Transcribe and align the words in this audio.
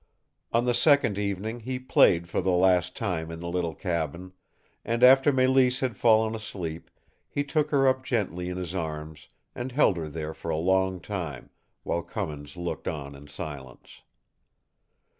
On 0.51 0.63
the 0.63 0.73
second 0.73 1.19
evening 1.19 1.59
he 1.59 1.77
played 1.77 2.27
for 2.27 2.41
the 2.41 2.49
last 2.49 2.95
time 2.95 3.29
in 3.29 3.39
the 3.39 3.47
little 3.47 3.75
cabin; 3.75 4.33
and 4.83 5.03
after 5.03 5.31
Mélisse 5.31 5.81
had 5.81 5.95
fallen 5.95 6.33
asleep 6.33 6.89
he 7.29 7.43
took 7.43 7.69
her 7.69 7.87
up 7.87 8.01
gently 8.03 8.49
in 8.49 8.57
his 8.57 8.73
arms 8.73 9.27
and 9.53 9.71
held 9.71 9.97
her 9.97 10.07
there 10.09 10.33
for 10.33 10.49
a 10.49 10.57
long 10.57 11.01
time, 11.01 11.51
while 11.83 12.01
Cummins 12.01 12.57
looked 12.57 12.87
on 12.87 13.13
in 13.13 13.27
silence. 13.27 14.01